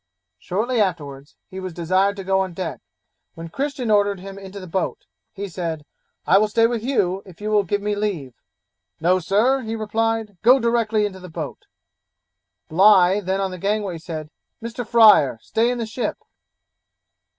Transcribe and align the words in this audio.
Shortly 0.39 0.81
afterwards 0.81 1.35
he 1.47 1.59
was 1.59 1.75
desired 1.75 2.15
to 2.15 2.23
go 2.23 2.39
on 2.39 2.55
deck, 2.55 2.79
when 3.35 3.49
Christian 3.49 3.91
ordered 3.91 4.19
him 4.19 4.39
into 4.39 4.59
the 4.59 4.65
boat: 4.65 5.05
he 5.31 5.47
said, 5.47 5.85
'I 6.25 6.37
will 6.39 6.47
stay 6.47 6.65
with 6.65 6.81
you, 6.83 7.21
if 7.23 7.39
you 7.39 7.51
will 7.51 7.61
give 7.63 7.83
me 7.83 7.93
leave.' 7.95 8.33
'No, 8.99 9.19
Sir,' 9.19 9.61
he 9.61 9.75
replied, 9.75 10.39
'go 10.41 10.59
directly 10.59 11.05
into 11.05 11.19
the 11.19 11.29
boat.' 11.29 11.67
Bligh, 12.67 13.19
then 13.21 13.39
on 13.39 13.51
the 13.51 13.59
gangway, 13.59 13.99
said, 13.99 14.31
'Mr. 14.59 14.83
Fryer, 14.87 15.37
stay 15.39 15.69
in 15.69 15.77
the 15.77 15.85
ship.' 15.85 16.17